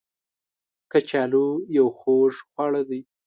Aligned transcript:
کچالو 0.91 1.47
یو 1.77 1.87
خوږ 1.97 2.33
خواړه 2.49 2.81
دی 2.89 2.99